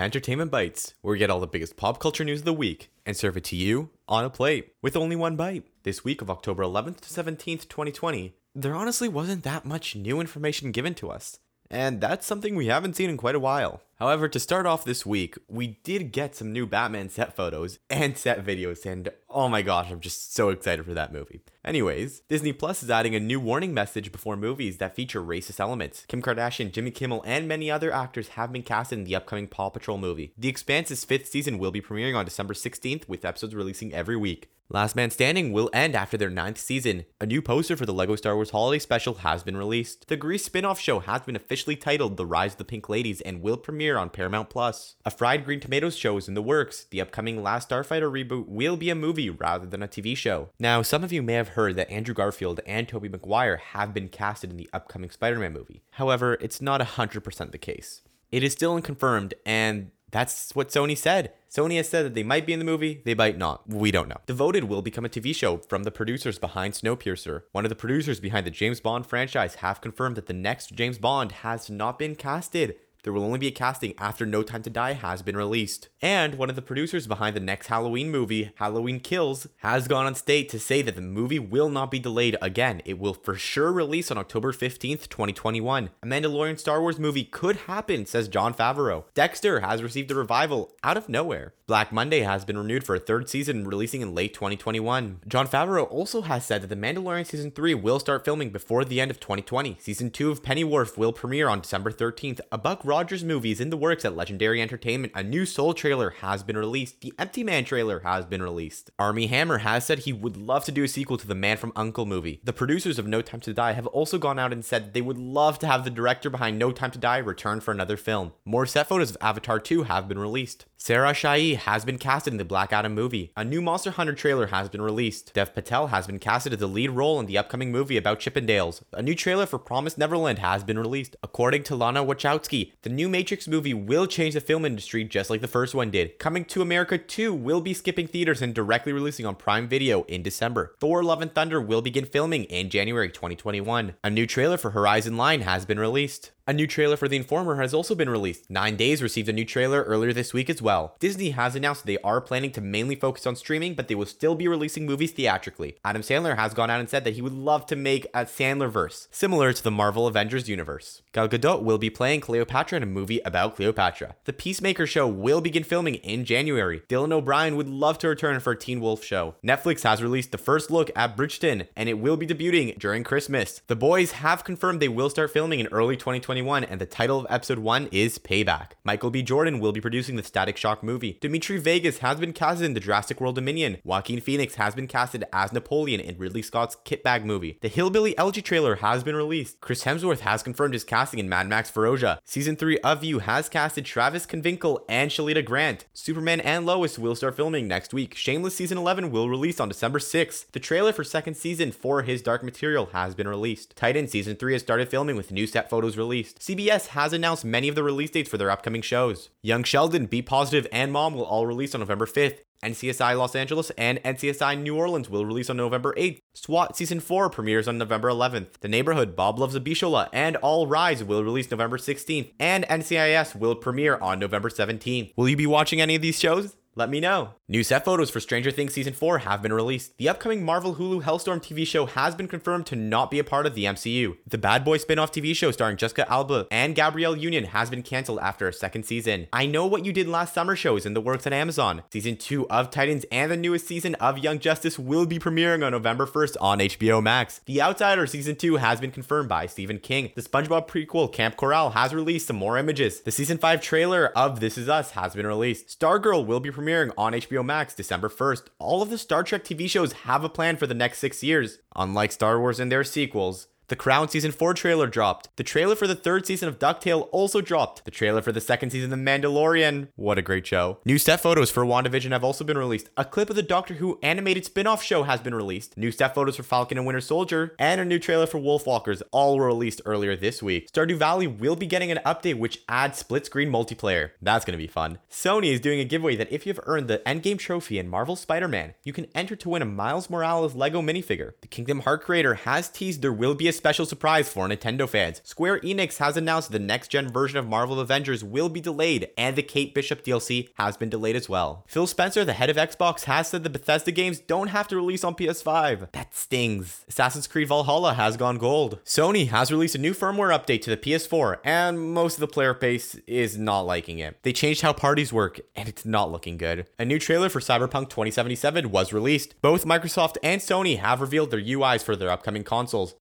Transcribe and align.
to 0.00 0.04
Entertainment 0.04 0.50
Bites, 0.50 0.94
where 1.02 1.12
we 1.12 1.18
get 1.18 1.28
all 1.28 1.40
the 1.40 1.46
biggest 1.46 1.76
pop 1.76 2.00
culture 2.00 2.24
news 2.24 2.40
of 2.40 2.46
the 2.46 2.54
week 2.54 2.90
and 3.04 3.14
serve 3.14 3.36
it 3.36 3.44
to 3.44 3.56
you 3.56 3.90
on 4.08 4.24
a 4.24 4.30
plate 4.30 4.72
with 4.80 4.96
only 4.96 5.14
one 5.14 5.36
bite. 5.36 5.66
This 5.82 6.02
week 6.02 6.22
of 6.22 6.30
October 6.30 6.62
11th 6.62 7.00
to 7.00 7.22
17th, 7.22 7.68
2020, 7.68 8.34
there 8.54 8.74
honestly 8.74 9.08
wasn't 9.08 9.42
that 9.42 9.66
much 9.66 9.94
new 9.94 10.18
information 10.18 10.72
given 10.72 10.94
to 10.94 11.10
us. 11.10 11.38
And 11.70 12.00
that's 12.00 12.26
something 12.26 12.56
we 12.56 12.66
haven't 12.66 12.96
seen 12.96 13.10
in 13.10 13.16
quite 13.16 13.36
a 13.36 13.40
while. 13.40 13.80
However, 14.00 14.28
to 14.28 14.40
start 14.40 14.66
off 14.66 14.84
this 14.84 15.04
week, 15.04 15.36
we 15.46 15.78
did 15.84 16.10
get 16.10 16.34
some 16.34 16.52
new 16.52 16.66
Batman 16.66 17.10
set 17.10 17.36
photos 17.36 17.78
and 17.90 18.16
set 18.16 18.44
videos, 18.44 18.84
and 18.84 19.10
oh 19.28 19.48
my 19.48 19.62
gosh, 19.62 19.90
I'm 19.90 20.00
just 20.00 20.34
so 20.34 20.48
excited 20.48 20.84
for 20.84 20.94
that 20.94 21.12
movie. 21.12 21.42
Anyways, 21.64 22.20
Disney 22.20 22.52
Plus 22.52 22.82
is 22.82 22.90
adding 22.90 23.14
a 23.14 23.20
new 23.20 23.38
warning 23.38 23.74
message 23.74 24.10
before 24.10 24.36
movies 24.36 24.78
that 24.78 24.96
feature 24.96 25.22
racist 25.22 25.60
elements. 25.60 26.06
Kim 26.08 26.22
Kardashian, 26.22 26.72
Jimmy 26.72 26.90
Kimmel, 26.90 27.22
and 27.26 27.46
many 27.46 27.70
other 27.70 27.92
actors 27.92 28.28
have 28.28 28.52
been 28.52 28.62
cast 28.62 28.92
in 28.92 29.04
the 29.04 29.14
upcoming 29.14 29.46
Paw 29.46 29.68
Patrol 29.68 29.98
movie. 29.98 30.32
The 30.38 30.48
Expanse's 30.48 31.04
fifth 31.04 31.28
season 31.28 31.58
will 31.58 31.70
be 31.70 31.82
premiering 31.82 32.16
on 32.16 32.24
December 32.24 32.54
16th, 32.54 33.06
with 33.06 33.24
episodes 33.24 33.54
releasing 33.54 33.92
every 33.92 34.16
week. 34.16 34.50
Last 34.72 34.94
Man 34.94 35.10
Standing 35.10 35.52
will 35.52 35.68
end 35.72 35.96
after 35.96 36.16
their 36.16 36.30
ninth 36.30 36.56
season. 36.56 37.04
A 37.20 37.26
new 37.26 37.42
poster 37.42 37.76
for 37.76 37.86
the 37.86 37.92
LEGO 37.92 38.14
Star 38.14 38.36
Wars 38.36 38.50
Holiday 38.50 38.78
Special 38.78 39.14
has 39.14 39.42
been 39.42 39.56
released. 39.56 40.06
The 40.06 40.16
Grease 40.16 40.44
spin 40.44 40.64
off 40.64 40.78
show 40.78 41.00
has 41.00 41.22
been 41.22 41.34
officially 41.34 41.74
titled 41.74 42.16
The 42.16 42.24
Rise 42.24 42.52
of 42.52 42.58
the 42.58 42.64
Pink 42.64 42.88
Ladies 42.88 43.20
and 43.22 43.42
will 43.42 43.56
premiere 43.56 43.98
on 43.98 44.10
Paramount 44.10 44.48
Plus. 44.48 44.94
A 45.04 45.10
Fried 45.10 45.44
Green 45.44 45.58
Tomatoes 45.58 45.96
show 45.96 46.16
is 46.18 46.28
in 46.28 46.34
the 46.34 46.40
works. 46.40 46.84
The 46.84 47.00
upcoming 47.00 47.42
Last 47.42 47.68
Starfighter 47.68 48.12
reboot 48.12 48.46
will 48.46 48.76
be 48.76 48.90
a 48.90 48.94
movie 48.94 49.28
rather 49.28 49.66
than 49.66 49.82
a 49.82 49.88
TV 49.88 50.16
show. 50.16 50.50
Now, 50.60 50.82
some 50.82 51.02
of 51.02 51.12
you 51.12 51.20
may 51.20 51.34
have 51.34 51.48
heard 51.48 51.74
that 51.74 51.90
Andrew 51.90 52.14
Garfield 52.14 52.60
and 52.64 52.86
Tobey 52.86 53.08
Maguire 53.08 53.56
have 53.56 53.92
been 53.92 54.08
casted 54.08 54.52
in 54.52 54.56
the 54.56 54.70
upcoming 54.72 55.10
Spider 55.10 55.40
Man 55.40 55.52
movie. 55.52 55.82
However, 55.94 56.34
it's 56.34 56.62
not 56.62 56.80
100% 56.80 57.50
the 57.50 57.58
case. 57.58 58.02
It 58.30 58.44
is 58.44 58.52
still 58.52 58.76
unconfirmed, 58.76 59.34
and 59.44 59.90
that's 60.10 60.54
what 60.54 60.68
Sony 60.68 60.96
said. 60.96 61.32
Sony 61.50 61.76
has 61.76 61.88
said 61.88 62.04
that 62.04 62.14
they 62.14 62.22
might 62.22 62.46
be 62.46 62.52
in 62.52 62.58
the 62.58 62.64
movie, 62.64 63.02
they 63.04 63.14
might 63.14 63.36
not. 63.36 63.68
We 63.68 63.90
don't 63.90 64.08
know. 64.08 64.20
Devoted 64.26 64.64
will 64.64 64.82
become 64.82 65.04
a 65.04 65.08
TV 65.08 65.34
show 65.34 65.58
from 65.58 65.82
the 65.82 65.90
producers 65.90 66.38
behind 66.38 66.74
Snowpiercer. 66.74 67.42
One 67.52 67.64
of 67.64 67.68
the 67.68 67.74
producers 67.76 68.20
behind 68.20 68.46
the 68.46 68.50
James 68.50 68.80
Bond 68.80 69.06
franchise 69.06 69.56
have 69.56 69.80
confirmed 69.80 70.16
that 70.16 70.26
the 70.26 70.32
next 70.32 70.74
James 70.74 70.98
Bond 70.98 71.32
has 71.32 71.70
not 71.70 71.98
been 71.98 72.14
casted. 72.14 72.76
There 73.02 73.12
will 73.12 73.24
only 73.24 73.38
be 73.38 73.48
a 73.48 73.52
casting 73.52 73.94
after 73.98 74.26
No 74.26 74.42
Time 74.42 74.62
to 74.62 74.70
Die 74.70 74.92
has 74.92 75.22
been 75.22 75.36
released. 75.36 75.88
And 76.02 76.34
one 76.34 76.50
of 76.50 76.56
the 76.56 76.62
producers 76.62 77.06
behind 77.06 77.34
the 77.34 77.40
next 77.40 77.68
Halloween 77.68 78.10
movie, 78.10 78.52
Halloween 78.56 79.00
Kills, 79.00 79.46
has 79.58 79.88
gone 79.88 80.06
on 80.06 80.14
state 80.14 80.48
to 80.50 80.58
say 80.58 80.82
that 80.82 80.94
the 80.94 81.00
movie 81.00 81.38
will 81.38 81.68
not 81.68 81.90
be 81.90 81.98
delayed 81.98 82.36
again. 82.42 82.82
It 82.84 82.98
will 82.98 83.14
for 83.14 83.34
sure 83.34 83.72
release 83.72 84.10
on 84.10 84.18
October 84.18 84.52
15th, 84.52 85.08
2021. 85.08 85.90
A 86.02 86.06
Mandalorian 86.06 86.58
Star 86.58 86.80
Wars 86.80 86.98
movie 86.98 87.24
could 87.24 87.56
happen, 87.56 88.06
says 88.06 88.28
Jon 88.28 88.54
Favreau. 88.54 89.04
Dexter 89.14 89.60
has 89.60 89.82
received 89.82 90.10
a 90.10 90.14
revival 90.14 90.72
out 90.82 90.96
of 90.96 91.08
nowhere. 91.08 91.54
Black 91.66 91.92
Monday 91.92 92.20
has 92.20 92.44
been 92.44 92.58
renewed 92.58 92.82
for 92.82 92.96
a 92.96 93.00
third 93.00 93.28
season, 93.28 93.64
releasing 93.64 94.00
in 94.00 94.14
late 94.14 94.34
2021. 94.34 95.20
Jon 95.28 95.46
Favreau 95.46 95.88
also 95.88 96.22
has 96.22 96.44
said 96.44 96.62
that 96.62 96.66
The 96.66 96.74
Mandalorian 96.74 97.24
Season 97.24 97.52
3 97.52 97.74
will 97.74 98.00
start 98.00 98.24
filming 98.24 98.50
before 98.50 98.84
the 98.84 99.00
end 99.00 99.10
of 99.10 99.20
2020. 99.20 99.76
Season 99.78 100.10
2 100.10 100.32
of 100.32 100.42
Pennyworth 100.42 100.98
will 100.98 101.12
premiere 101.12 101.48
on 101.48 101.60
December 101.60 101.92
13th. 101.92 102.40
A 102.50 102.58
Buck 102.58 102.84
Rogers 102.90 103.22
movie 103.22 103.52
is 103.52 103.60
in 103.60 103.70
the 103.70 103.76
works 103.76 104.04
at 104.04 104.16
Legendary 104.16 104.60
Entertainment. 104.60 105.12
A 105.14 105.22
new 105.22 105.46
Soul 105.46 105.74
trailer 105.74 106.10
has 106.10 106.42
been 106.42 106.56
released. 106.56 107.02
The 107.02 107.14
Empty 107.20 107.44
Man 107.44 107.64
trailer 107.64 108.00
has 108.00 108.24
been 108.24 108.42
released. 108.42 108.90
Armie 108.98 109.28
Hammer 109.28 109.58
has 109.58 109.84
said 109.86 110.00
he 110.00 110.12
would 110.12 110.36
love 110.36 110.64
to 110.64 110.72
do 110.72 110.82
a 110.82 110.88
sequel 110.88 111.16
to 111.18 111.26
the 111.28 111.36
Man 111.36 111.56
from 111.56 111.72
Uncle 111.76 112.04
movie. 112.04 112.40
The 112.42 112.52
producers 112.52 112.98
of 112.98 113.06
No 113.06 113.22
Time 113.22 113.38
to 113.42 113.54
Die 113.54 113.72
have 113.74 113.86
also 113.86 114.18
gone 114.18 114.40
out 114.40 114.52
and 114.52 114.64
said 114.64 114.92
they 114.92 115.02
would 115.02 115.18
love 115.18 115.60
to 115.60 115.68
have 115.68 115.84
the 115.84 115.90
director 115.90 116.30
behind 116.30 116.58
No 116.58 116.72
Time 116.72 116.90
to 116.90 116.98
Die 116.98 117.18
return 117.18 117.60
for 117.60 117.70
another 117.70 117.96
film. 117.96 118.32
More 118.44 118.66
set 118.66 118.88
photos 118.88 119.10
of 119.10 119.18
Avatar 119.20 119.60
2 119.60 119.84
have 119.84 120.08
been 120.08 120.18
released. 120.18 120.66
Sarah 120.82 121.12
Shahi 121.12 121.56
has 121.56 121.84
been 121.84 121.98
casted 121.98 122.32
in 122.32 122.38
the 122.38 122.44
Black 122.44 122.72
Adam 122.72 122.94
movie. 122.94 123.32
A 123.36 123.44
new 123.44 123.60
Monster 123.60 123.90
Hunter 123.90 124.14
trailer 124.14 124.46
has 124.46 124.70
been 124.70 124.80
released. 124.80 125.34
Dev 125.34 125.54
Patel 125.54 125.88
has 125.88 126.06
been 126.06 126.18
casted 126.18 126.54
as 126.54 126.58
the 126.58 126.66
lead 126.66 126.88
role 126.88 127.20
in 127.20 127.26
the 127.26 127.36
upcoming 127.36 127.70
movie 127.70 127.98
about 127.98 128.18
Chippendales. 128.18 128.80
A 128.94 129.02
new 129.02 129.14
trailer 129.14 129.44
for 129.44 129.58
Promised 129.58 129.98
Neverland 129.98 130.38
has 130.38 130.64
been 130.64 130.78
released. 130.78 131.16
According 131.22 131.64
to 131.64 131.76
Lana 131.76 132.02
Wachowski, 132.02 132.72
the 132.80 132.88
new 132.88 133.10
Matrix 133.10 133.46
movie 133.46 133.74
will 133.74 134.06
change 134.06 134.32
the 134.32 134.40
film 134.40 134.64
industry 134.64 135.04
just 135.04 135.28
like 135.28 135.42
the 135.42 135.46
first 135.46 135.74
one 135.74 135.90
did. 135.90 136.18
Coming 136.18 136.46
to 136.46 136.62
America 136.62 136.96
2 136.96 137.34
will 137.34 137.60
be 137.60 137.74
skipping 137.74 138.06
theaters 138.06 138.40
and 138.40 138.54
directly 138.54 138.94
releasing 138.94 139.26
on 139.26 139.34
Prime 139.34 139.68
Video 139.68 140.04
in 140.04 140.22
December. 140.22 140.76
Thor 140.80 141.04
Love 141.04 141.20
and 141.20 141.34
Thunder 141.34 141.60
will 141.60 141.82
begin 141.82 142.06
filming 142.06 142.44
in 142.44 142.70
January 142.70 143.10
2021. 143.10 143.96
A 144.02 144.08
new 144.08 144.26
trailer 144.26 144.56
for 144.56 144.70
Horizon 144.70 145.18
Line 145.18 145.42
has 145.42 145.66
been 145.66 145.78
released. 145.78 146.30
A 146.50 146.52
new 146.52 146.66
trailer 146.66 146.96
for 146.96 147.06
The 147.06 147.16
Informer 147.16 147.60
has 147.60 147.72
also 147.72 147.94
been 147.94 148.10
released. 148.10 148.50
Nine 148.50 148.74
Days 148.74 149.04
received 149.04 149.28
a 149.28 149.32
new 149.32 149.44
trailer 149.44 149.84
earlier 149.84 150.12
this 150.12 150.34
week 150.34 150.50
as 150.50 150.60
well. 150.60 150.96
Disney 150.98 151.30
has 151.30 151.54
announced 151.54 151.86
they 151.86 151.98
are 151.98 152.20
planning 152.20 152.50
to 152.50 152.60
mainly 152.60 152.96
focus 152.96 153.24
on 153.24 153.36
streaming, 153.36 153.74
but 153.74 153.86
they 153.86 153.94
will 153.94 154.04
still 154.04 154.34
be 154.34 154.48
releasing 154.48 154.84
movies 154.84 155.12
theatrically. 155.12 155.76
Adam 155.84 156.02
Sandler 156.02 156.34
has 156.34 156.52
gone 156.52 156.68
out 156.68 156.80
and 156.80 156.90
said 156.90 157.04
that 157.04 157.14
he 157.14 157.22
would 157.22 157.32
love 157.32 157.66
to 157.66 157.76
make 157.76 158.04
a 158.06 158.24
Sandlerverse, 158.24 159.06
similar 159.12 159.52
to 159.52 159.62
the 159.62 159.70
Marvel 159.70 160.08
Avengers 160.08 160.48
universe. 160.48 161.02
Gal 161.12 161.28
Gadot 161.28 161.62
will 161.62 161.78
be 161.78 161.88
playing 161.88 162.20
Cleopatra 162.20 162.78
in 162.78 162.82
a 162.82 162.86
movie 162.86 163.20
about 163.24 163.54
Cleopatra. 163.54 164.16
The 164.24 164.32
Peacemaker 164.32 164.88
show 164.88 165.06
will 165.06 165.40
begin 165.40 165.62
filming 165.62 165.94
in 165.94 166.24
January. 166.24 166.82
Dylan 166.88 167.12
O'Brien 167.12 167.54
would 167.54 167.68
love 167.68 167.98
to 167.98 168.08
return 168.08 168.40
for 168.40 168.54
a 168.54 168.58
Teen 168.58 168.80
Wolf 168.80 169.04
show. 169.04 169.36
Netflix 169.46 169.84
has 169.84 170.02
released 170.02 170.32
the 170.32 170.36
first 170.36 170.68
look 170.68 170.90
at 170.96 171.16
Bridgerton, 171.16 171.68
and 171.76 171.88
it 171.88 172.00
will 172.00 172.16
be 172.16 172.26
debuting 172.26 172.76
during 172.76 173.04
Christmas. 173.04 173.62
The 173.68 173.76
boys 173.76 174.10
have 174.10 174.42
confirmed 174.42 174.80
they 174.80 174.88
will 174.88 175.10
start 175.10 175.30
filming 175.30 175.60
in 175.60 175.68
early 175.68 175.96
2021 176.40 176.64
and 176.64 176.80
the 176.80 176.86
title 176.86 177.18
of 177.18 177.26
episode 177.28 177.58
1 177.58 177.88
is 177.92 178.18
Payback. 178.18 178.72
Michael 178.82 179.10
B. 179.10 179.22
Jordan 179.22 179.60
will 179.60 179.72
be 179.72 179.80
producing 179.80 180.16
the 180.16 180.22
Static 180.22 180.56
Shock 180.56 180.82
movie. 180.82 181.18
Dimitri 181.20 181.58
Vegas 181.58 181.98
has 181.98 182.18
been 182.18 182.32
casted 182.32 182.64
in 182.64 182.74
the 182.74 182.80
Jurassic 182.80 183.20
World 183.20 183.34
Dominion. 183.34 183.78
Joaquin 183.84 184.20
Phoenix 184.20 184.54
has 184.54 184.74
been 184.74 184.86
casted 184.86 185.24
as 185.32 185.52
Napoleon 185.52 186.00
in 186.00 186.16
Ridley 186.16 186.42
Scott's 186.42 186.76
Kitbag 186.84 187.24
movie. 187.24 187.58
The 187.60 187.68
Hillbilly 187.68 188.16
Elegy 188.16 188.40
trailer 188.40 188.76
has 188.76 189.04
been 189.04 189.16
released. 189.16 189.60
Chris 189.60 189.84
Hemsworth 189.84 190.20
has 190.20 190.42
confirmed 190.42 190.74
his 190.74 190.84
casting 190.84 191.20
in 191.20 191.28
Mad 191.28 191.46
Max 191.46 191.70
Furiosa. 191.70 192.18
Season 192.24 192.56
3 192.56 192.78
of 192.78 193.04
You 193.04 193.18
has 193.18 193.48
casted 193.48 193.84
Travis 193.84 194.24
Van 194.26 194.42
Winkle 194.42 194.84
and 194.88 195.10
Shalita 195.10 195.44
Grant. 195.44 195.84
Superman 195.92 196.40
and 196.40 196.64
Lois 196.64 196.98
will 196.98 197.14
start 197.14 197.36
filming 197.36 197.68
next 197.68 197.92
week. 197.92 198.14
Shameless 198.14 198.56
Season 198.56 198.78
11 198.78 199.10
will 199.10 199.28
release 199.28 199.60
on 199.60 199.68
December 199.68 199.98
6th. 199.98 200.46
The 200.52 200.60
trailer 200.60 200.92
for 200.92 201.04
second 201.04 201.34
season 201.34 201.70
for 201.72 202.02
His 202.02 202.22
Dark 202.22 202.42
Material 202.42 202.86
has 202.92 203.14
been 203.14 203.28
released. 203.28 203.76
Titan 203.76 204.08
Season 204.08 204.36
3 204.36 204.54
has 204.54 204.62
started 204.62 204.88
filming 204.88 205.16
with 205.16 205.32
new 205.32 205.46
set 205.46 205.68
photos 205.68 205.98
released. 205.98 206.29
CBS 206.38 206.88
has 206.88 207.12
announced 207.12 207.44
many 207.44 207.68
of 207.68 207.74
the 207.74 207.82
release 207.82 208.10
dates 208.10 208.30
for 208.30 208.38
their 208.38 208.50
upcoming 208.50 208.82
shows. 208.82 209.30
Young 209.42 209.64
Sheldon, 209.64 210.06
Be 210.06 210.22
Positive, 210.22 210.66
and 210.72 210.92
Mom 210.92 211.14
will 211.14 211.24
all 211.24 211.46
release 211.46 211.74
on 211.74 211.80
November 211.80 212.06
5th. 212.06 212.38
NCSI 212.62 213.16
Los 213.16 213.34
Angeles 213.34 213.70
and 213.78 214.02
NCSI 214.02 214.60
New 214.60 214.76
Orleans 214.76 215.08
will 215.08 215.24
release 215.24 215.48
on 215.48 215.56
November 215.56 215.94
8th. 215.96 216.18
SWAT 216.34 216.76
Season 216.76 217.00
4 217.00 217.30
premieres 217.30 217.66
on 217.66 217.78
November 217.78 218.10
11th. 218.10 218.58
The 218.60 218.68
Neighborhood, 218.68 219.16
Bob 219.16 219.38
Loves 219.38 219.58
Abishola, 219.58 220.08
and 220.12 220.36
All 220.36 220.66
Rise 220.66 221.02
will 221.02 221.24
release 221.24 221.50
November 221.50 221.78
16th. 221.78 222.32
And 222.38 222.64
NCIS 222.64 223.34
will 223.34 223.54
premiere 223.54 223.96
on 223.96 224.18
November 224.18 224.50
17th. 224.50 225.12
Will 225.16 225.28
you 225.28 225.36
be 225.36 225.46
watching 225.46 225.80
any 225.80 225.94
of 225.94 226.02
these 226.02 226.18
shows? 226.18 226.54
Let 226.80 226.88
me 226.88 226.98
know. 226.98 227.34
New 227.46 227.62
set 227.62 227.84
photos 227.84 228.08
for 228.08 228.20
Stranger 228.20 228.50
Things 228.50 228.72
Season 228.72 228.94
4 228.94 229.18
have 229.18 229.42
been 229.42 229.52
released. 229.52 229.98
The 229.98 230.08
upcoming 230.08 230.42
Marvel 230.42 230.76
Hulu 230.76 231.02
Helstrom 231.02 231.40
TV 231.40 231.66
show 231.66 231.84
has 231.84 232.14
been 232.14 232.26
confirmed 232.26 232.64
to 232.66 232.76
not 232.76 233.10
be 233.10 233.18
a 233.18 233.24
part 233.24 233.44
of 233.44 233.54
the 233.54 233.64
MCU. 233.64 234.16
The 234.26 234.38
Bad 234.38 234.64
Boy 234.64 234.78
spin 234.78 234.98
off 234.98 235.12
TV 235.12 235.36
show 235.36 235.50
starring 235.50 235.76
Jessica 235.76 236.10
Alba 236.10 236.46
and 236.50 236.74
Gabrielle 236.74 237.16
Union 237.16 237.44
has 237.44 237.68
been 237.68 237.82
cancelled 237.82 238.20
after 238.20 238.48
a 238.48 238.52
second 238.52 238.84
season. 238.84 239.26
I 239.30 239.44
Know 239.44 239.66
What 239.66 239.84
You 239.84 239.92
Did 239.92 240.08
Last 240.08 240.32
Summer 240.32 240.56
show 240.56 240.76
is 240.76 240.86
in 240.86 240.94
the 240.94 241.02
works 241.02 241.26
at 241.26 241.34
Amazon. 241.34 241.82
Season 241.92 242.16
2 242.16 242.48
of 242.48 242.70
Titans 242.70 243.04
and 243.12 243.30
the 243.30 243.36
newest 243.36 243.66
season 243.66 243.94
of 243.96 244.16
Young 244.16 244.38
Justice 244.38 244.78
will 244.78 245.04
be 245.04 245.18
premiering 245.18 245.62
on 245.62 245.72
November 245.72 246.06
1st 246.06 246.36
on 246.40 246.60
HBO 246.60 247.02
Max. 247.02 247.40
The 247.44 247.60
Outsider 247.60 248.06
Season 248.06 248.36
2 248.36 248.56
has 248.56 248.80
been 248.80 248.90
confirmed 248.90 249.28
by 249.28 249.44
Stephen 249.44 249.80
King. 249.80 250.12
The 250.14 250.22
SpongeBob 250.22 250.66
prequel 250.66 251.12
Camp 251.12 251.36
Coral 251.36 251.70
has 251.70 251.92
released 251.92 252.28
some 252.28 252.36
more 252.36 252.56
images. 252.56 253.02
The 253.02 253.10
Season 253.10 253.36
5 253.36 253.60
trailer 253.60 254.06
of 254.16 254.40
This 254.40 254.56
Is 254.56 254.68
Us 254.68 254.92
has 254.92 255.14
been 255.14 255.26
released. 255.26 255.78
Stargirl 255.78 256.24
will 256.24 256.40
be 256.40 256.50
premiering 256.50 256.69
on 256.70 257.12
HBO 257.12 257.44
Max 257.44 257.74
December 257.74 258.08
1st. 258.08 258.42
All 258.58 258.82
of 258.82 258.90
the 258.90 258.98
Star 258.98 259.22
Trek 259.22 259.44
TV 259.44 259.68
shows 259.68 259.92
have 260.04 260.24
a 260.24 260.28
plan 260.28 260.56
for 260.56 260.66
the 260.66 260.74
next 260.74 260.98
six 260.98 261.22
years. 261.22 261.58
Unlike 261.74 262.12
Star 262.12 262.38
Wars 262.38 262.60
and 262.60 262.70
their 262.70 262.84
sequels, 262.84 263.48
the 263.70 263.76
Crown 263.76 264.08
Season 264.08 264.32
4 264.32 264.52
trailer 264.52 264.88
dropped. 264.88 265.28
The 265.36 265.44
trailer 265.44 265.76
for 265.76 265.86
the 265.86 265.94
third 265.94 266.26
season 266.26 266.48
of 266.48 266.58
DuckTale 266.58 267.08
also 267.12 267.40
dropped. 267.40 267.84
The 267.84 267.92
trailer 267.92 268.20
for 268.20 268.32
the 268.32 268.40
second 268.40 268.70
season 268.70 268.92
of 268.92 268.98
The 268.98 269.04
Mandalorian. 269.04 269.88
What 269.94 270.18
a 270.18 270.22
great 270.22 270.44
show. 270.44 270.78
New 270.84 270.98
set 270.98 271.20
photos 271.20 271.52
for 271.52 271.64
WandaVision 271.64 272.10
have 272.10 272.24
also 272.24 272.42
been 272.42 272.58
released. 272.58 272.90
A 272.96 273.04
clip 273.04 273.30
of 273.30 273.36
the 273.36 273.44
Doctor 273.44 273.74
Who 273.74 274.00
animated 274.02 274.44
spin 274.44 274.66
off 274.66 274.82
show 274.82 275.04
has 275.04 275.20
been 275.20 275.36
released. 275.36 275.76
New 275.76 275.92
set 275.92 276.16
photos 276.16 276.34
for 276.34 276.42
Falcon 276.42 276.78
and 276.78 276.86
Winter 276.86 277.00
Soldier. 277.00 277.54
And 277.60 277.80
a 277.80 277.84
new 277.84 278.00
trailer 278.00 278.26
for 278.26 278.40
Wolfwalkers 278.40 279.02
all 279.12 279.38
were 279.38 279.46
released 279.46 279.82
earlier 279.84 280.16
this 280.16 280.42
week. 280.42 280.68
Stardew 280.72 280.96
Valley 280.96 281.28
will 281.28 281.54
be 281.54 281.66
getting 281.66 281.92
an 281.92 282.00
update 282.04 282.38
which 282.38 282.64
adds 282.68 282.98
split 282.98 283.26
screen 283.26 283.52
multiplayer. 283.52 284.10
That's 284.20 284.44
to 284.44 284.56
be 284.56 284.66
fun. 284.66 284.98
Sony 285.08 285.52
is 285.52 285.60
doing 285.60 285.78
a 285.78 285.84
giveaway 285.84 286.16
that 286.16 286.32
if 286.32 286.44
you've 286.44 286.58
earned 286.64 286.88
the 286.88 286.98
Endgame 287.06 287.38
trophy 287.38 287.78
in 287.78 287.88
Marvel 287.88 288.16
Spider 288.16 288.48
Man, 288.48 288.74
you 288.82 288.92
can 288.92 289.06
enter 289.14 289.36
to 289.36 289.48
win 289.48 289.62
a 289.62 289.64
Miles 289.64 290.10
Morales 290.10 290.56
Lego 290.56 290.82
minifigure. 290.82 291.34
The 291.40 291.46
Kingdom 291.46 291.80
Heart 291.80 292.02
creator 292.02 292.34
has 292.34 292.68
teased 292.68 293.00
there 293.00 293.12
will 293.12 293.36
be 293.36 293.46
a 293.46 293.59
special 293.60 293.84
surprise 293.84 294.32
for 294.32 294.48
Nintendo 294.48 294.88
fans. 294.88 295.20
Square 295.22 295.60
Enix 295.60 295.98
has 295.98 296.16
announced 296.16 296.50
the 296.50 296.58
next 296.58 296.88
gen 296.88 297.12
version 297.12 297.36
of 297.36 297.46
Marvel 297.46 297.78
Avengers 297.78 298.24
will 298.24 298.48
be 298.48 298.58
delayed, 298.62 299.10
and 299.18 299.36
the 299.36 299.42
Kate 299.42 299.74
Bishop 299.74 300.02
DLC 300.02 300.48
has 300.54 300.78
been 300.78 300.88
delayed 300.88 301.14
as 301.14 301.28
well. 301.28 301.62
Phil 301.68 301.86
Spencer, 301.86 302.24
the 302.24 302.32
head 302.32 302.48
of 302.48 302.56
Xbox, 302.56 303.04
has 303.04 303.28
said 303.28 303.44
the 303.44 303.50
Bethesda 303.50 303.92
games 303.92 304.18
don't 304.18 304.46
have 304.48 304.66
to 304.68 304.76
release 304.76 305.04
on 305.04 305.14
PS5. 305.14 305.92
That 305.92 306.14
stings. 306.14 306.86
Assassin's 306.88 307.26
Creed 307.26 307.48
Valhalla 307.48 307.92
has 307.92 308.16
gone 308.16 308.38
gold. 308.38 308.78
Sony 308.82 309.28
has 309.28 309.52
released 309.52 309.74
a 309.74 309.78
new 309.78 309.92
firmware 309.92 310.34
update 310.34 310.62
to 310.62 310.70
the 310.70 310.78
PS4, 310.78 311.40
and 311.44 311.92
most 311.92 312.14
of 312.14 312.20
the 312.20 312.28
player 312.28 312.54
base 312.54 312.94
is 313.06 313.36
not 313.36 313.66
liking 313.66 313.98
it. 313.98 314.16
They 314.22 314.32
changed 314.32 314.62
how 314.62 314.72
parties 314.72 315.12
work, 315.12 315.38
and 315.54 315.68
it's 315.68 315.84
not 315.84 316.10
looking 316.10 316.38
good. 316.38 316.66
A 316.78 316.86
new 316.86 316.98
trailer 316.98 317.28
for 317.28 317.40
Cyberpunk 317.40 317.90
2077 317.90 318.70
was 318.70 318.94
released. 318.94 319.34
Both 319.42 319.66
Microsoft 319.66 320.16
and 320.22 320.40
Sony 320.40 320.78
have 320.78 321.02
revealed 321.02 321.30
their 321.30 321.42
UIs 321.42 321.82
for 321.82 321.96
their 321.96 322.10
upcoming 322.10 322.44
consoles. 322.44 322.94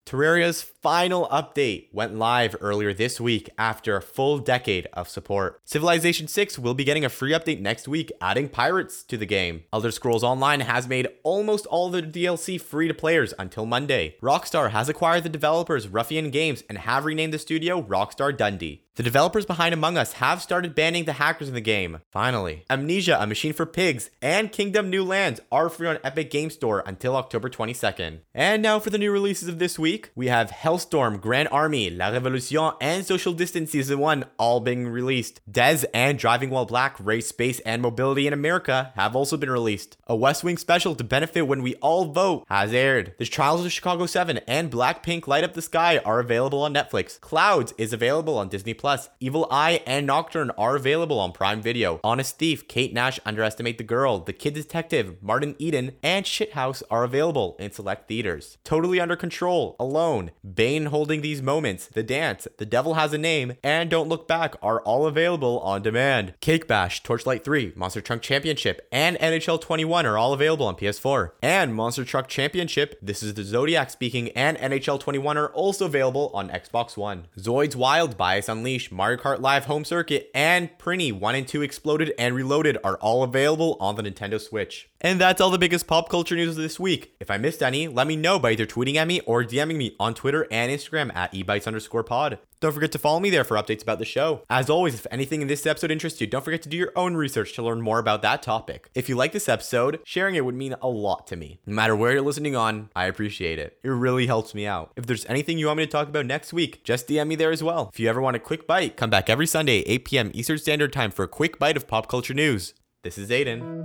Final 0.52 1.26
update 1.28 1.88
went 1.92 2.14
live 2.14 2.54
earlier 2.60 2.94
this 2.94 3.20
week 3.20 3.50
after 3.58 3.96
a 3.96 4.00
full 4.00 4.38
decade 4.38 4.86
of 4.92 5.08
support. 5.08 5.60
Civilization 5.64 6.28
6 6.28 6.58
will 6.58 6.74
be 6.74 6.84
getting 6.84 7.04
a 7.04 7.08
free 7.08 7.32
update 7.32 7.60
next 7.60 7.88
week, 7.88 8.12
adding 8.20 8.48
pirates 8.48 9.02
to 9.02 9.16
the 9.16 9.26
game. 9.26 9.64
Elder 9.72 9.90
Scrolls 9.90 10.22
Online 10.22 10.60
has 10.60 10.86
made 10.86 11.08
almost 11.24 11.66
all 11.66 11.90
the 11.90 12.02
DLC 12.02 12.60
free 12.60 12.88
to 12.88 12.94
players 12.94 13.34
until 13.38 13.66
Monday. 13.66 14.16
Rockstar 14.22 14.70
has 14.70 14.88
acquired 14.88 15.24
the 15.24 15.28
developers 15.28 15.88
Ruffian 15.88 16.30
Games 16.30 16.62
and 16.68 16.78
have 16.78 17.04
renamed 17.04 17.34
the 17.34 17.38
studio 17.38 17.82
Rockstar 17.82 18.36
Dundee. 18.36 18.85
The 18.96 19.02
developers 19.02 19.44
behind 19.44 19.74
Among 19.74 19.98
Us 19.98 20.14
have 20.14 20.40
started 20.40 20.74
banning 20.74 21.04
the 21.04 21.12
hackers 21.12 21.48
in 21.48 21.54
the 21.54 21.60
game. 21.60 21.98
Finally, 22.10 22.64
Amnesia, 22.70 23.18
A 23.20 23.26
Machine 23.26 23.52
for 23.52 23.66
Pigs, 23.66 24.08
and 24.22 24.50
Kingdom 24.50 24.88
New 24.88 25.04
Lands 25.04 25.38
are 25.52 25.68
free 25.68 25.86
on 25.86 25.98
Epic 26.02 26.30
Game 26.30 26.48
Store 26.48 26.82
until 26.86 27.14
October 27.14 27.50
22nd. 27.50 28.20
And 28.32 28.62
now 28.62 28.78
for 28.78 28.88
the 28.88 28.96
new 28.96 29.12
releases 29.12 29.48
of 29.48 29.58
this 29.58 29.78
week, 29.78 30.12
we 30.14 30.28
have 30.28 30.50
Helstrom, 30.50 31.20
Grand 31.20 31.50
Army, 31.52 31.90
La 31.90 32.08
Revolution, 32.08 32.72
and 32.80 33.04
Social 33.04 33.34
Distance 33.34 33.72
Season 33.72 33.98
1 33.98 34.24
all 34.38 34.60
being 34.60 34.88
released. 34.88 35.42
Dez 35.46 35.84
and 35.92 36.18
Driving 36.18 36.48
While 36.48 36.64
Black, 36.64 36.96
Race, 36.98 37.26
Space, 37.26 37.60
and 37.66 37.82
Mobility 37.82 38.26
in 38.26 38.32
America 38.32 38.94
have 38.96 39.14
also 39.14 39.36
been 39.36 39.50
released. 39.50 39.98
A 40.06 40.16
West 40.16 40.42
Wing 40.42 40.56
special 40.56 40.94
to 40.94 41.04
benefit 41.04 41.42
when 41.42 41.62
we 41.62 41.74
all 41.82 42.06
vote 42.06 42.46
has 42.48 42.72
aired. 42.72 43.12
The 43.18 43.26
Trials 43.26 43.62
of 43.62 43.72
Chicago 43.72 44.06
7 44.06 44.38
and 44.48 44.72
Blackpink 44.72 45.26
Light 45.26 45.44
Up 45.44 45.52
the 45.52 45.60
Sky 45.60 45.98
are 45.98 46.18
available 46.18 46.62
on 46.62 46.72
Netflix. 46.72 47.20
Clouds 47.20 47.74
is 47.76 47.92
available 47.92 48.38
on 48.38 48.48
Disney 48.48 48.72
Plus. 48.72 48.85
Evil 49.18 49.48
Eye 49.50 49.82
and 49.84 50.06
Nocturne 50.06 50.52
are 50.56 50.76
available 50.76 51.18
on 51.18 51.32
Prime 51.32 51.60
Video. 51.60 51.98
Honest 52.04 52.38
Thief, 52.38 52.68
Kate 52.68 52.94
Nash 52.94 53.18
Underestimate 53.26 53.78
the 53.78 53.84
Girl, 53.84 54.20
The 54.20 54.32
Kid 54.32 54.54
Detective, 54.54 55.20
Martin 55.20 55.56
Eden, 55.58 55.96
and 56.04 56.24
Shithouse 56.24 56.84
are 56.88 57.02
available 57.02 57.56
in 57.58 57.72
select 57.72 58.06
theaters. 58.06 58.58
Totally 58.62 59.00
Under 59.00 59.16
Control, 59.16 59.74
Alone, 59.80 60.30
Bane 60.54 60.86
Holding 60.86 61.20
These 61.20 61.42
Moments, 61.42 61.88
The 61.88 62.04
Dance, 62.04 62.46
The 62.58 62.64
Devil 62.64 62.94
Has 62.94 63.12
a 63.12 63.18
Name, 63.18 63.54
and 63.64 63.90
Don't 63.90 64.08
Look 64.08 64.28
Back 64.28 64.54
are 64.62 64.80
all 64.82 65.06
available 65.06 65.58
on 65.60 65.82
demand. 65.82 66.34
Cake 66.40 66.68
Bash, 66.68 67.02
Torchlight 67.02 67.42
3, 67.42 67.72
Monster 67.74 68.00
Truck 68.00 68.22
Championship, 68.22 68.86
and 68.92 69.16
NHL 69.18 69.60
21 69.60 70.06
are 70.06 70.16
all 70.16 70.32
available 70.32 70.66
on 70.66 70.76
PS4. 70.76 71.30
And 71.42 71.74
Monster 71.74 72.04
Truck 72.04 72.28
Championship, 72.28 72.96
This 73.02 73.20
is 73.24 73.34
the 73.34 73.42
Zodiac 73.42 73.90
speaking, 73.90 74.28
and 74.28 74.56
NHL 74.58 75.00
21 75.00 75.36
are 75.36 75.48
also 75.48 75.86
available 75.86 76.30
on 76.32 76.50
Xbox 76.50 76.96
One. 76.96 77.26
Zoids 77.36 77.74
Wild, 77.74 78.16
Blast 78.16 78.48
Unleashed, 78.48 78.75
Mario 78.90 79.18
Kart 79.18 79.40
Live 79.40 79.64
Home 79.64 79.84
Circuit, 79.84 80.30
and 80.34 80.70
Prinny 80.78 81.12
1 81.12 81.34
and 81.34 81.48
2 81.48 81.62
Exploded 81.62 82.12
and 82.18 82.34
Reloaded 82.34 82.78
are 82.84 82.96
all 82.98 83.22
available 83.22 83.76
on 83.80 83.96
the 83.96 84.02
Nintendo 84.02 84.40
Switch. 84.40 84.88
And 85.00 85.20
that's 85.20 85.40
all 85.40 85.50
the 85.50 85.58
biggest 85.58 85.86
pop 85.86 86.08
culture 86.08 86.36
news 86.36 86.56
of 86.56 86.62
this 86.62 86.80
week. 86.80 87.14
If 87.20 87.30
I 87.30 87.36
missed 87.36 87.62
any, 87.62 87.86
let 87.86 88.06
me 88.06 88.16
know 88.16 88.38
by 88.38 88.52
either 88.52 88.66
tweeting 88.66 88.96
at 88.96 89.06
me 89.06 89.20
or 89.20 89.44
DMing 89.44 89.76
me 89.76 89.94
on 90.00 90.14
Twitter 90.14 90.46
and 90.50 90.72
Instagram 90.72 91.14
at 91.14 91.32
ebytes 91.32 91.66
underscore 91.66 92.02
pod. 92.04 92.38
Don't 92.58 92.72
forget 92.72 92.90
to 92.92 92.98
follow 92.98 93.20
me 93.20 93.28
there 93.28 93.44
for 93.44 93.58
updates 93.58 93.82
about 93.82 93.98
the 93.98 94.06
show. 94.06 94.42
As 94.48 94.70
always, 94.70 94.94
if 94.94 95.06
anything 95.10 95.42
in 95.42 95.48
this 95.48 95.66
episode 95.66 95.90
interests 95.90 96.22
you, 96.22 96.26
don't 96.26 96.44
forget 96.44 96.62
to 96.62 96.70
do 96.70 96.76
your 96.78 96.92
own 96.96 97.14
research 97.14 97.54
to 97.54 97.62
learn 97.62 97.82
more 97.82 97.98
about 97.98 98.22
that 98.22 98.42
topic. 98.42 98.88
If 98.94 99.10
you 99.10 99.14
like 99.14 99.32
this 99.32 99.48
episode, 99.48 100.00
sharing 100.04 100.36
it 100.36 100.44
would 100.44 100.54
mean 100.54 100.74
a 100.80 100.88
lot 100.88 101.26
to 101.26 101.36
me. 101.36 101.60
No 101.66 101.74
matter 101.74 101.94
where 101.94 102.12
you're 102.12 102.22
listening 102.22 102.56
on, 102.56 102.88
I 102.96 103.04
appreciate 103.04 103.58
it. 103.58 103.78
It 103.82 103.90
really 103.90 104.26
helps 104.26 104.54
me 104.54 104.66
out. 104.66 104.90
If 104.96 105.04
there's 105.06 105.26
anything 105.26 105.58
you 105.58 105.66
want 105.66 105.76
me 105.76 105.84
to 105.84 105.92
talk 105.92 106.08
about 106.08 106.24
next 106.24 106.54
week, 106.54 106.82
just 106.82 107.06
DM 107.08 107.26
me 107.26 107.36
there 107.36 107.50
as 107.50 107.62
well. 107.62 107.90
If 107.92 108.00
you 108.00 108.08
ever 108.08 108.22
want 108.22 108.36
a 108.36 108.40
quick 108.66 108.80
bite, 108.80 108.96
come 108.96 109.10
back 109.10 109.30
every 109.30 109.46
Sunday, 109.46 109.80
8 109.86 110.04
p.m. 110.04 110.30
Eastern 110.34 110.58
Standard 110.58 110.92
Time 110.92 111.12
for 111.12 111.22
a 111.22 111.28
quick 111.28 111.58
bite 111.58 111.76
of 111.76 111.86
pop 111.86 112.08
culture 112.08 112.34
news. 112.34 112.74
This 113.04 113.16
is 113.16 113.30
Aiden. 113.30 113.84